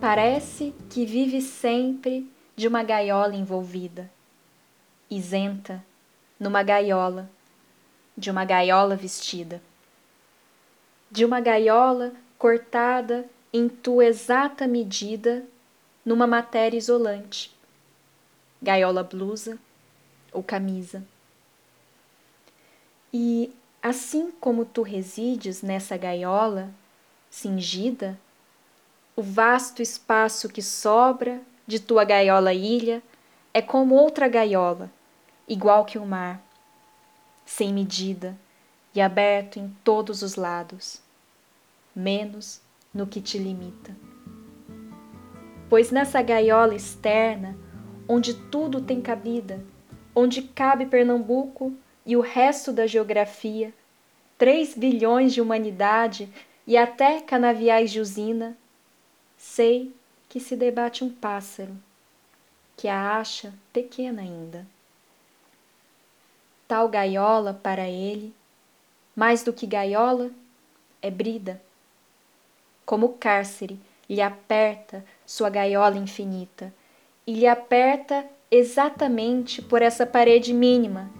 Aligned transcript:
Parece 0.00 0.74
que 0.88 1.04
vive 1.04 1.42
sempre 1.42 2.26
de 2.56 2.66
uma 2.66 2.82
gaiola 2.82 3.36
envolvida, 3.36 4.10
isenta, 5.10 5.84
numa 6.38 6.62
gaiola, 6.62 7.30
de 8.16 8.30
uma 8.30 8.46
gaiola 8.46 8.96
vestida. 8.96 9.60
De 11.10 11.22
uma 11.22 11.38
gaiola 11.38 12.14
cortada 12.38 13.28
em 13.52 13.68
tua 13.68 14.06
exata 14.06 14.66
medida 14.66 15.44
numa 16.02 16.26
matéria 16.26 16.78
isolante, 16.78 17.54
gaiola 18.62 19.02
blusa 19.02 19.58
ou 20.32 20.42
camisa. 20.42 21.04
E 23.12 23.52
assim 23.82 24.30
como 24.40 24.64
tu 24.64 24.80
resides 24.80 25.60
nessa 25.60 25.98
gaiola, 25.98 26.70
cingida, 27.30 28.18
o 29.20 29.22
vasto 29.22 29.82
espaço 29.82 30.48
que 30.48 30.62
sobra 30.62 31.42
de 31.66 31.78
tua 31.78 32.04
gaiola 32.04 32.54
ilha 32.54 33.02
é 33.52 33.60
como 33.60 33.94
outra 33.94 34.26
gaiola, 34.26 34.90
igual 35.46 35.84
que 35.84 35.98
o 35.98 36.06
mar, 36.06 36.42
sem 37.44 37.70
medida 37.70 38.34
e 38.94 39.00
aberto 39.00 39.58
em 39.58 39.76
todos 39.84 40.22
os 40.22 40.36
lados, 40.36 41.02
menos 41.94 42.62
no 42.94 43.06
que 43.06 43.20
te 43.20 43.36
limita. 43.36 43.94
Pois 45.68 45.90
nessa 45.90 46.22
gaiola 46.22 46.74
externa, 46.74 47.54
onde 48.08 48.32
tudo 48.32 48.80
tem 48.80 49.02
cabida, 49.02 49.62
onde 50.14 50.40
cabe 50.40 50.86
Pernambuco 50.86 51.74
e 52.06 52.16
o 52.16 52.22
resto 52.22 52.72
da 52.72 52.86
geografia, 52.86 53.74
três 54.38 54.74
bilhões 54.74 55.34
de 55.34 55.42
humanidade 55.42 56.26
e 56.66 56.74
até 56.74 57.20
canaviais 57.20 57.90
de 57.90 58.00
usina, 58.00 58.56
sei 59.40 59.90
que 60.28 60.38
se 60.38 60.54
debate 60.54 61.02
um 61.02 61.08
pássaro, 61.08 61.74
que 62.76 62.86
a 62.86 63.16
acha 63.16 63.54
pequena 63.72 64.20
ainda. 64.20 64.66
Tal 66.68 66.86
gaiola 66.90 67.54
para 67.54 67.88
ele, 67.88 68.34
mais 69.16 69.42
do 69.42 69.50
que 69.50 69.66
gaiola, 69.66 70.30
é 71.00 71.10
brida. 71.10 71.60
Como 72.84 73.14
cárcere, 73.14 73.80
lhe 74.08 74.20
aperta 74.20 75.02
sua 75.24 75.48
gaiola 75.48 75.96
infinita, 75.96 76.72
e 77.26 77.32
lhe 77.32 77.46
aperta 77.46 78.28
exatamente 78.50 79.62
por 79.62 79.80
essa 79.80 80.06
parede 80.06 80.52
mínima 80.52 81.10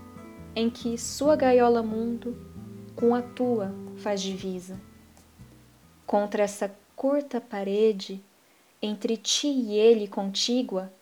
em 0.54 0.68
que 0.68 0.98
sua 0.98 1.36
gaiola 1.36 1.82
mundo 1.82 2.36
com 2.94 3.14
a 3.14 3.22
tua 3.22 3.74
faz 3.96 4.20
divisa. 4.20 4.78
Contra 6.06 6.42
essa 6.42 6.79
curta 7.00 7.40
parede 7.40 8.22
entre 8.82 9.16
ti 9.16 9.48
e 9.48 9.72
ele 9.78 10.06
contígua, 10.06 10.92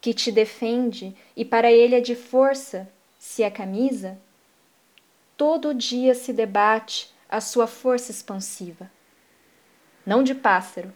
que 0.00 0.14
te 0.14 0.32
defende 0.32 1.14
e 1.36 1.44
para 1.44 1.70
ele 1.70 1.94
é 1.94 2.00
de 2.00 2.16
força, 2.16 2.90
se 3.18 3.42
é 3.42 3.50
camisa, 3.50 4.18
todo 5.36 5.74
dia 5.74 6.14
se 6.14 6.32
debate 6.32 7.14
a 7.28 7.42
sua 7.42 7.66
força 7.66 8.10
expansiva. 8.10 8.90
Não 10.06 10.22
de 10.22 10.34
pássaro, 10.34 10.90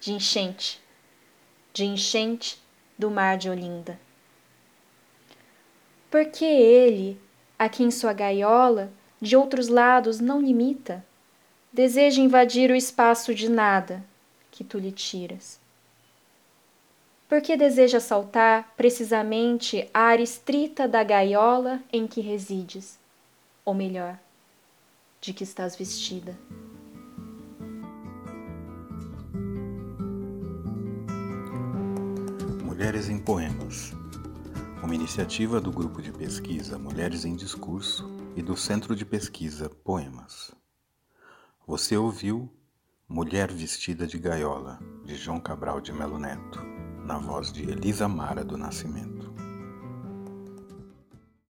de 0.00 0.10
enchente, 0.10 0.82
de 1.74 1.84
enchente 1.84 2.58
do 2.98 3.10
mar 3.10 3.36
de 3.36 3.50
Olinda. 3.50 4.00
Porque 6.10 6.46
ele, 6.46 7.20
aqui 7.58 7.82
em 7.82 7.90
sua 7.90 8.14
gaiola, 8.14 8.90
de 9.20 9.36
outros 9.36 9.68
lados 9.68 10.18
não 10.18 10.40
limita, 10.40 11.04
deseja 11.76 12.22
invadir 12.22 12.70
o 12.70 12.74
espaço 12.74 13.34
de 13.34 13.50
nada 13.50 14.02
que 14.50 14.64
tu 14.64 14.78
lhe 14.78 14.90
tiras. 14.90 15.60
Porque 17.28 17.54
deseja 17.54 18.00
saltar 18.00 18.72
precisamente 18.78 19.86
a 19.92 20.00
área 20.04 20.22
estrita 20.22 20.88
da 20.88 21.04
gaiola 21.04 21.82
em 21.92 22.06
que 22.06 22.22
resides, 22.22 22.98
ou 23.62 23.74
melhor, 23.74 24.18
de 25.20 25.34
que 25.34 25.44
estás 25.44 25.76
vestida. 25.76 26.34
Mulheres 32.64 33.10
em 33.10 33.18
Poemas 33.18 33.92
uma 34.82 34.94
iniciativa 34.94 35.60
do 35.60 35.72
grupo 35.72 36.00
de 36.00 36.12
pesquisa 36.12 36.78
Mulheres 36.78 37.26
em 37.26 37.34
Discurso 37.34 38.08
e 38.34 38.40
do 38.40 38.56
Centro 38.56 38.94
de 38.94 39.04
Pesquisa 39.04 39.68
Poemas. 39.68 40.54
Você 41.66 41.96
ouviu 41.96 42.48
Mulher 43.08 43.50
Vestida 43.50 44.06
de 44.06 44.20
Gaiola, 44.20 44.78
de 45.04 45.16
João 45.16 45.40
Cabral 45.40 45.80
de 45.80 45.92
Melo 45.92 46.16
Neto, 46.16 46.60
na 47.04 47.18
voz 47.18 47.52
de 47.52 47.68
Elisa 47.68 48.06
Mara 48.06 48.44
do 48.44 48.56
Nascimento. 48.56 49.15